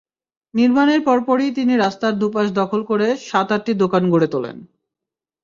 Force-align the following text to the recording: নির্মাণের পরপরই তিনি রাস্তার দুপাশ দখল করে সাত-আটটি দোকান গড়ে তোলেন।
নির্মাণের 0.53 1.01
পরপরই 1.03 1.49
তিনি 1.51 1.73
রাস্তার 1.75 2.13
দুপাশ 2.19 2.47
দখল 2.53 2.81
করে 2.85 3.07
সাত-আটটি 3.29 3.71
দোকান 3.73 4.03
গড়ে 4.09 4.27
তোলেন। 4.27 4.57